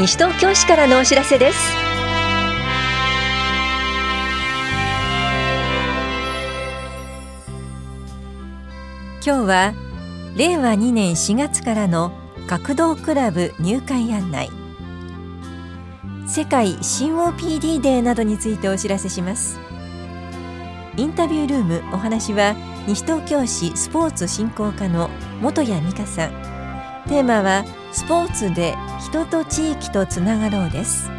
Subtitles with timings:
[0.00, 1.58] 西東京市からのお知らせです。
[9.22, 9.74] 今日は
[10.38, 12.12] 令和2年4月からの
[12.46, 14.48] 学童クラブ入会案内。
[16.26, 19.60] 世界新 OPD デーなどについてお知らせします。
[20.96, 22.54] インタビュールームお話は
[22.86, 25.10] 西東京市スポーツ振興課の
[25.42, 26.59] 本谷美香さん。
[27.08, 31.10] テーマはスポーツで人と地域とつながろうです。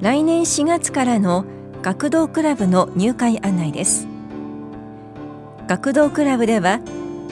[0.00, 1.44] 来年4月からの
[1.80, 4.08] 学童クラブの入会案内です。
[5.68, 6.80] 学童クラブでは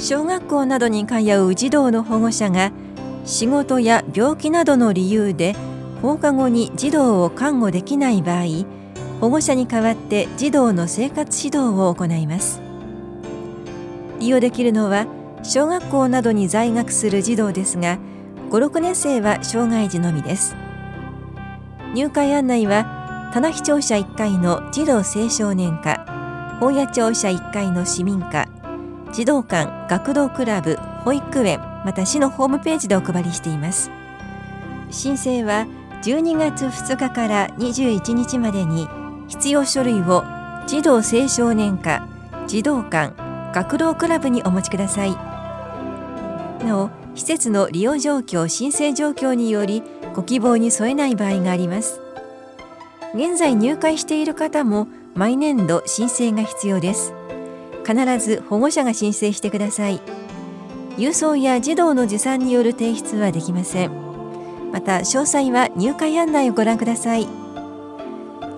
[0.00, 2.72] 小学校などに通う児童の保護者が
[3.26, 5.54] 仕事や病気などの理由で
[6.00, 8.64] 放課後に児童を看護できない場合
[9.20, 12.62] 保護者に代わって児童の生活指導を行います。
[14.18, 15.06] 利用できるのは
[15.42, 17.98] 小学校などに在学する児童ですが
[18.48, 20.56] 56年生は障害児のみです。
[21.92, 26.06] 入会案内は棚視庁舎1階の児童青少年課
[26.58, 28.48] 本屋庁舎1階の市民課
[29.12, 33.90] 児童館学童クラブ保育園また市のホームページでお配りしています。
[34.90, 35.66] 申請は
[36.02, 38.88] 12月2日から21日までに
[39.28, 40.24] 必要書類を
[40.66, 42.06] 児童青少年課
[42.46, 43.14] 児童館
[43.52, 45.16] 学童クラブにお持ちください。
[46.64, 49.82] なお施設の利用状況申請状況により
[50.14, 52.00] ご希望に添えない場合があります。
[53.14, 57.12] 現在入会している方も毎年度申請が必要です。
[57.90, 60.00] 必ず保護者が申請してください。
[60.96, 63.90] 郵送や児童の持参による提出はできません。
[64.72, 67.26] また詳細は入会案内をご覧ください。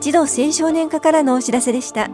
[0.01, 2.11] 児童青少年課からのお知らせでした。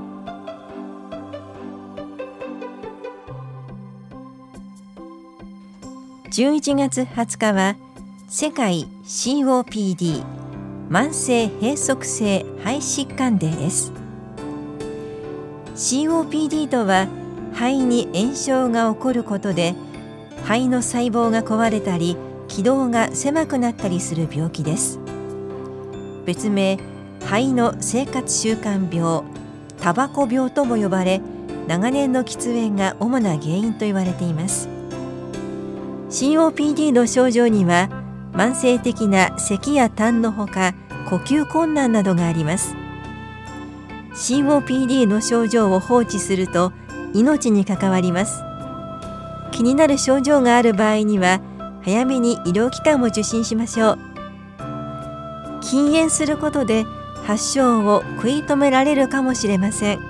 [6.31, 7.77] 11月20日は
[8.29, 10.23] 世界 COPD
[10.89, 14.08] 慢性閉塞性肺疾患デーです。
[15.79, 17.07] COPD とは
[17.53, 19.77] 肺に炎症が起こることで
[20.43, 22.17] 肺の細胞が壊れたり
[22.49, 24.99] 気道が狭くなったりする病気です。
[26.27, 26.79] 別名
[27.21, 29.23] 肺の生活習慣病
[29.81, 31.21] タバコ病とも呼ばれ
[31.69, 34.69] 長年の喫煙が主な原因と言われています。
[36.11, 37.89] COPD の症状には
[38.33, 40.75] 慢性的な咳や痰のほか
[41.09, 42.75] 呼吸困難などがあります。
[44.19, 46.73] COPD の症状を放置すると
[47.15, 48.43] 命に関わります。
[49.53, 51.41] 気になる症状がある場合には
[51.83, 53.99] 早めに医療機関を受診しましょう。
[55.61, 56.85] 禁煙することで
[57.25, 60.01] 発症を食い止められるかもしれません。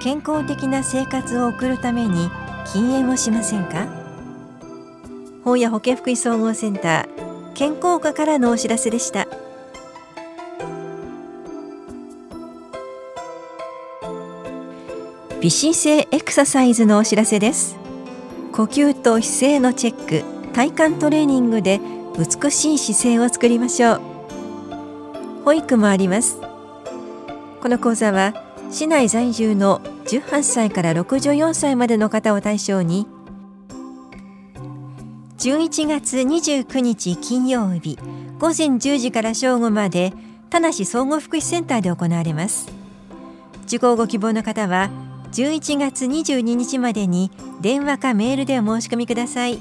[0.00, 2.30] 健康的な生活を送るために
[2.72, 3.86] 禁煙をしませんか？
[5.44, 9.26] 本屋保健福祉総合センター健康課からのお知らせでした。
[15.40, 17.76] 微姿勢エクササイズのお知らせです。
[18.50, 21.80] 呼吸と姿勢のチェック体幹トレーニングで
[22.18, 24.00] 美しい姿勢を作りましょう。
[25.44, 26.40] 保育もあります。
[27.60, 28.34] この講座は
[28.72, 33.06] 市内在住の18歳から64歳までの方を対象に
[35.38, 37.96] 11月29日金曜日
[38.40, 40.12] 午前10時から正午まで
[40.50, 42.66] 田無総合福祉センターで行われます。
[43.66, 44.90] 受講ご希望の方は
[45.32, 47.30] 11月22日までに
[47.60, 49.58] 電話かメールでお申し込みください。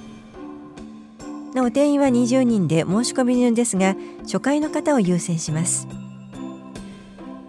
[1.54, 5.88] なお定員は20人で申し込み順ですが初回の方を優先します。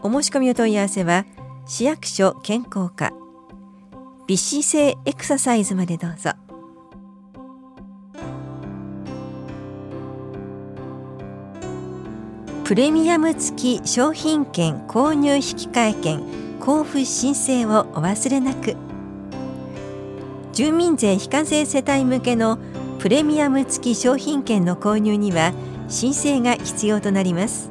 [0.03, 1.27] お申し込みお問い合わせは
[1.67, 3.12] 市役所健康課。
[4.27, 6.33] 美姿勢エクササイズまでどうぞ。
[12.65, 16.47] プレミアム付き商品券購入引換券。
[16.68, 18.76] 交付申請をお忘れなく。
[20.53, 22.59] 住民税非課税世帯向けの
[22.98, 25.54] プレミアム付き商品券の購入には
[25.88, 27.70] 申請が必要となります。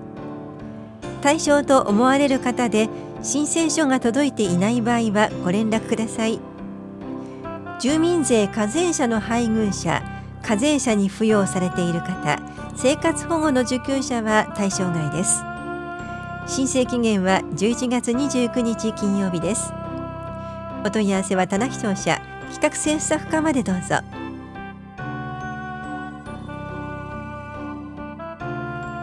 [1.22, 2.90] 対象と思われる方で
[3.22, 6.40] 申請書が届いていない場合はご連絡ください。
[7.80, 10.02] 住民税課税者の配偶者
[10.42, 12.42] 課税者に扶養されている方
[12.76, 15.47] 生活保護の受給者は対象外です。
[16.48, 19.74] 申請期限は11月29日金曜日です。
[20.86, 22.22] お問い合わせは棚視聴者
[22.54, 23.98] 企画制スタッフ課までどうぞ。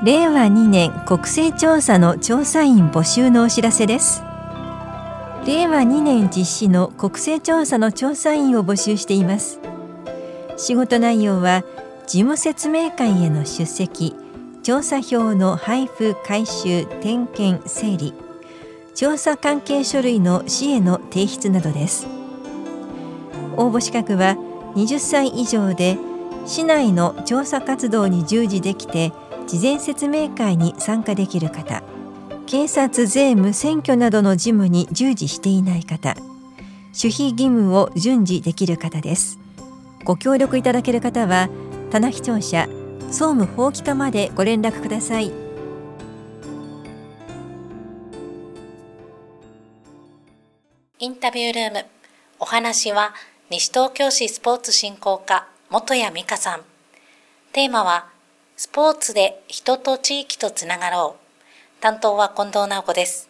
[0.02, 4.22] 令和2年国勢調査の調査員募集のお知らせです。
[5.46, 9.60] 令和2年実施の国勢調査の調査員を募集しています。
[10.56, 11.62] 仕事内容は
[12.06, 14.16] 事務説明会への出席
[14.64, 18.14] 調査票の配布回収点検整理。
[18.94, 22.06] 調査関係書類の市への提出などです。
[23.58, 24.38] 応募資格は
[24.74, 25.98] 20歳以上で
[26.46, 29.12] 市内の調査活動に従事できて
[29.46, 31.82] 事前説明会に参加できる方。
[32.46, 36.16] 警察税務選挙などの事務に従事していない方。
[36.96, 39.38] 守秘義務を順次できる方です。
[40.04, 41.50] ご協力いただける方は
[41.90, 42.66] 棚視聴者
[43.14, 45.30] 総務法規課までご連絡ください
[50.98, 51.86] インタビュールーム
[52.40, 53.14] お話は
[53.50, 56.60] 西東京市スポーツ振興課元谷美香さん。
[57.52, 58.06] テーマは、
[58.56, 61.82] スポーツで人と地域とつながろう。
[61.82, 63.28] 担当は近藤直子です。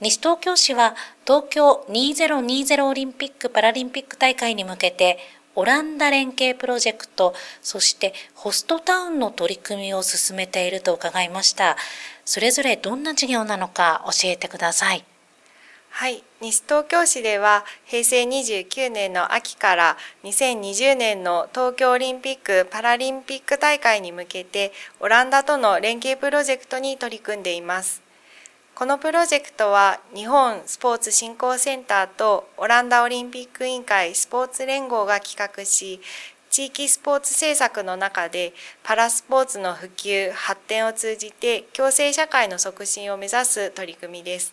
[0.00, 0.94] 西東京市は
[1.26, 5.18] 東京2020オリンピック・パラリンピック大会に向けて
[5.56, 11.76] オランダ連携プロジェクト、そしてホストタウンの取り組みを進めていると伺いました。
[12.24, 15.04] それぞれどんな事業なのか教えてください。
[15.96, 28.03] はい、西東京市では平成29年の秋から2020年の東京オリンピック・パラリンピック大会に向けてオランダとの連携プロジェクトに取り組んでいます。
[28.74, 36.00] このプロジェクトは日本スポーツ振興センターとオランダオリンピック委員会スポーツ連合が企画し、
[36.50, 44.52] 地域スポーツ政策の中でパラスポーツの普及・発展を通じて共生社会の促進を目指す取り組みです。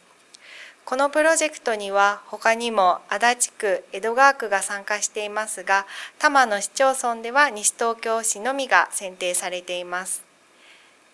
[0.86, 5.88] このプロジェクトには他にも足立区、江戸川区が参加していますが、
[6.20, 10.31] 多摩の市町村では西東京市のみが選定されています。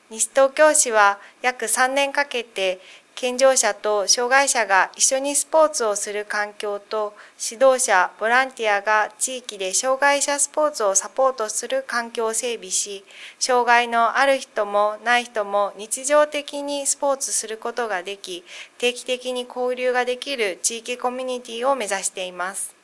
[0.09, 2.79] 西東京市は約3年かけて
[3.13, 7.15] 健常者と障害者が一緒にスポーツをする環境と
[7.51, 13.03] 指導者、ボランティアが地域で障害者スポーツをサポートする環境を整備し、
[13.39, 18.43] 障害のある人もない人も日常的にスポーツすることができ、
[18.77, 22.75] 定期的に交流ができる地域コミュニティを目指しています。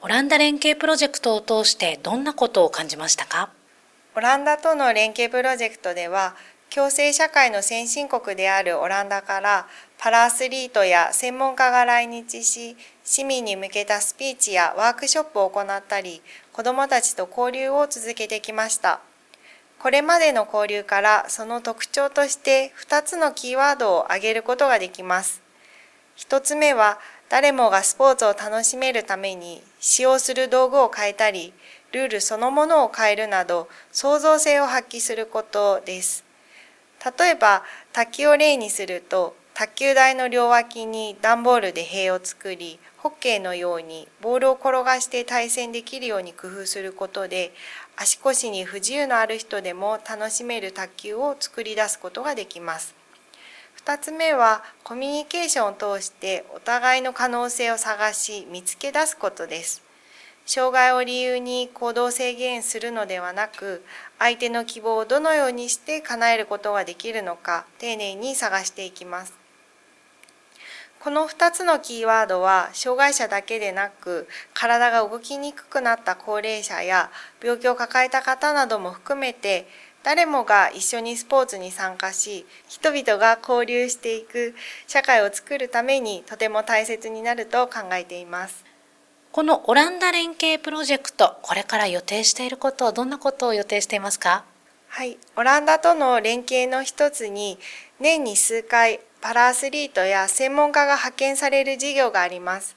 [0.00, 3.50] オランダ連携プロジェクトを通してどんなことを感じましたか？
[4.14, 6.34] オランダとの連携プロジェクトでは、
[6.68, 9.66] 共生社会の先進国であるオランダから
[9.98, 16.22] パラアスリートや専門家が来日し市民に向けたスピーチやワークショップを行ったり
[16.54, 19.00] 子どもたちと交流を続けてきました。
[19.78, 25.42] これまでの交流からその特徴として2つのキーワードを挙げることができます。
[26.16, 26.98] 1つ目は
[27.28, 31.52] 誰もがスポーツを楽しめるために使用する道具を変えたり
[31.92, 36.24] ルールそのものを変えるなど創造性を発揮することです
[37.18, 37.62] 例えば
[37.92, 47.52] 卓球を例にすると卓球台の両脇に段ボールで塀を作りホッケーのようにボールを転がして対戦できるように工夫することで
[47.96, 52.94] 足腰に不自由のある人でも楽しめる卓球を作り出すことができます。
[53.84, 59.82] 2つ目はコミュニケーションを通してお互いの可能性を探し見つけ出すことです。
[60.44, 63.84] 障害を理由に行動制限するのではなく
[64.18, 69.42] 相手の希望をどのようにして叶えることができるのか丁寧に探していきます
[71.02, 77.10] この2つのキーワードは障害者だけでなく体が動きにくくなった高齢者や
[77.42, 79.66] 病気を抱えた方なども含めて
[80.04, 84.54] 誰もが一緒にスポーツに参加し人々が交流していく
[84.86, 88.71] 社会を作るためにとても大切になると考えています。
[89.32, 94.44] このオランダ連携プロジェクト、これから予定していること、どんなことを予定していますか？
[94.88, 97.58] はい、オランダとの連携の一つに、
[97.98, 102.76] 年に数回、パラアスリートや専門家が派遣される事業があります。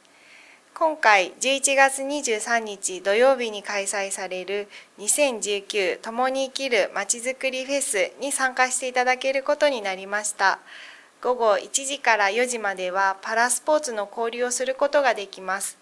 [0.73, 4.69] 今回11月23日土曜日に開催される
[4.99, 10.59] 2019共に生きるまちづくりフェスに参加していただけることになりました。
[11.21, 15.77] 午後1時から4時まではパラスポーツの交流をすることができます。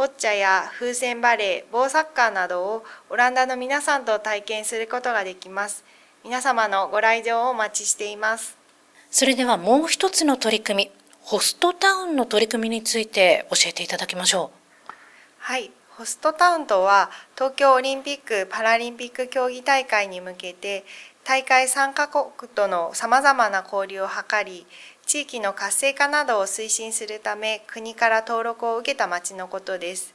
[0.00, 5.84] ボッチャや風船バレー、棒サッカーなどをオランダの皆さんと体験することができます。
[6.24, 8.56] 皆様のご来場をお待ちしています。
[9.10, 10.90] それではもう一つの取り組み、
[11.20, 14.52] ホストタウンの取り組みについて教えていただきましょ
[14.88, 14.92] う。
[15.36, 20.86] はい、ホストタウンとは東京オリンピック・パラリンピック競技大会に向けて
[21.24, 24.66] 大会参加国とのさまざまな交流を図り
[25.10, 30.14] 地域の活性化などを推進するため国から登録を受けた町のことです。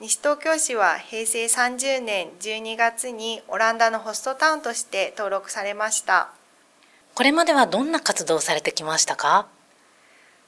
[0.00, 6.28] 西東京市は平成30年12月にオランダのホストタウンとして登録されました。
[7.14, 9.46] これまではどんな活動をされてきましたか？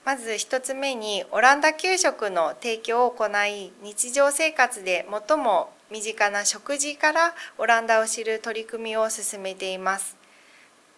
[0.05, 10.19] まず一つ目にオランダ給食の提供を行い日常生活で最も身近な食事からオランダを知る取り組みを進めています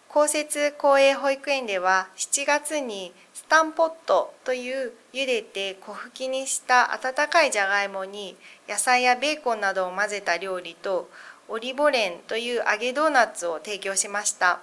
[0.09, 8.35] 公設公営保育園では7月にスタンポットという茹でて小吹きにした温かいじゃがいもに
[8.67, 11.11] 野菜やベーコンなどを混ぜた料理と
[11.47, 14.61] オリボレンという揚げドーナツを提供しました。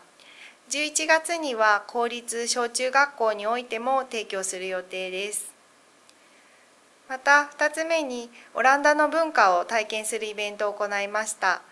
[0.69, 5.53] 11月には公立小中学校においても提供する予定です。
[7.09, 11.63] また2つ目にオランダの文化を体験するイベントを行いました。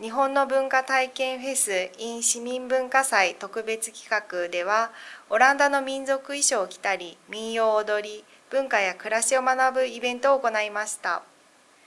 [0.00, 4.92] 日本の文化体験フェス in 市民文化祭特別企画では
[5.28, 11.22] オランダの民族衣装を着たり民謡踊り文化や暮らしを学ぶイベントを行いました。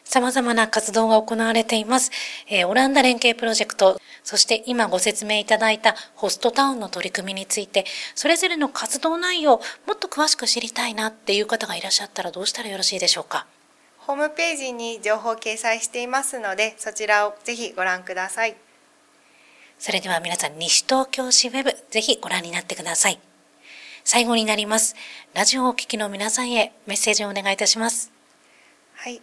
[0.04, 2.12] 様々な活動が行われています、
[2.50, 13.46] えー、オランダ連携プロジェクトそして今ご説明いただいたホストタウンの取り組みについてそれぞれの活動内容もっと詳しく知りたいなっていう方がいらっしゃったらどうしたらよろしいでしょうか？
[14.12, 18.58] ホームページに情報を掲載していますので、そちらをぜひご覧ください。
[19.80, 23.20] それでは皆さん、西東京市ウェブ、ぜひご覧になってください。
[24.04, 24.98] 最後になります。
[25.34, 28.12] ラジオをお聞きの皆さんへメッセージをお願いいたします。
[28.96, 29.22] はい。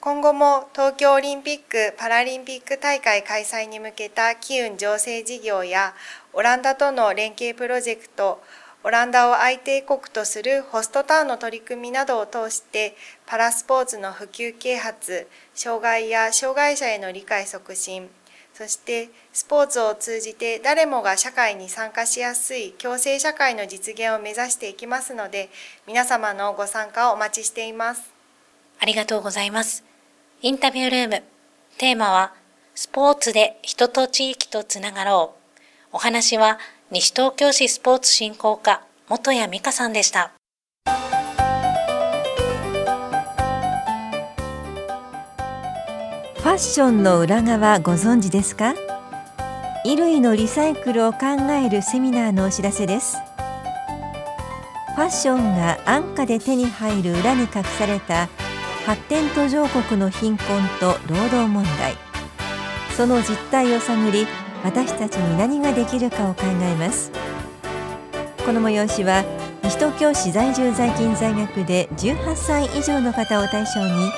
[0.00, 5.94] 今後も東京オリンピック・パラリンピック大会開催に向けた機運醸成事業や
[6.34, 8.42] オランダとの連携プロジェクト、
[8.86, 12.94] オランダを相手国とするホストタウンの取り組みなどを通して
[13.26, 15.26] パラスポーツの普及啓発
[15.56, 18.08] 障害や障害者への理解促進
[18.54, 25.48] そしてスポーツを通じて誰もが社会に参加しやすい共生社会の実現を目指していきますので
[25.88, 28.12] 皆様のご参加をお待ちしています。
[28.78, 29.82] ありがとうございます。
[30.42, 31.22] インタビュールーム
[31.76, 32.32] テーマは
[32.76, 35.96] スポーツで人と地域とつながろう。
[35.96, 40.30] お話は西東京市スポーツ振興課元谷美香さんでした。
[46.36, 48.74] ファッションの裏側ご存知ですか？
[49.82, 51.18] 衣類のリサイクルを考
[51.60, 53.16] えるセミナーのお知らせです。
[54.94, 58.28] ファッションが安価で手に入る裏に隠された
[58.86, 60.46] 発展途上国の貧困
[60.78, 61.94] と労働問題。
[62.96, 64.28] その実態を探り
[64.66, 67.12] 私たちに何ができるかを考えます。
[68.44, 69.24] この催しは
[69.62, 74.10] 西東京市在住在勤在学で18歳以上の方を対象に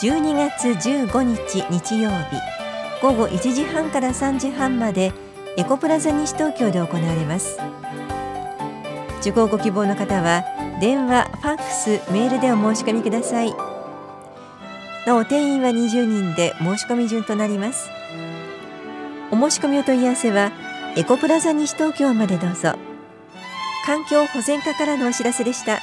[0.00, 2.40] 12月15日日曜日
[3.02, 5.12] 午後1時半から3時半まで
[5.58, 7.58] エコプラザ西東京で行われます。
[9.20, 10.44] 受講ご希望の方は
[10.80, 13.52] 電話、ファックス、メールでお申し込みください。
[15.06, 17.90] なお定員は20人で申し込み順となります。
[19.36, 20.50] お申し込みお問い合わせは
[20.96, 22.78] エコプラザ西東京までどうぞ。
[23.84, 25.78] 環境保全課からのお知らせでした。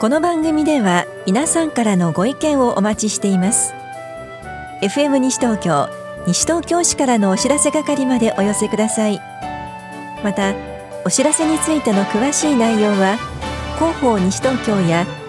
[0.00, 3.74] この番組では皆さんからのご意見をお待ちしています。
[4.80, 5.88] FM 西東京
[6.28, 9.20] 西東京市からのお知らせ係までお寄せください。
[10.22, 10.54] また
[11.04, 13.18] お知らせについての詳しい内容は
[13.74, 15.04] 広報西東京や